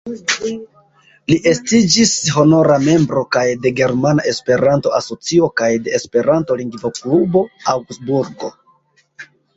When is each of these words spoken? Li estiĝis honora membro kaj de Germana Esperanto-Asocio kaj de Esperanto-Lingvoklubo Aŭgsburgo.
Li 1.31 1.35
estiĝis 1.49 2.13
honora 2.37 2.77
membro 2.87 3.23
kaj 3.37 3.43
de 3.65 3.73
Germana 3.81 4.25
Esperanto-Asocio 4.31 5.51
kaj 5.63 5.71
de 5.89 5.95
Esperanto-Lingvoklubo 5.99 7.45
Aŭgsburgo. 7.75 8.51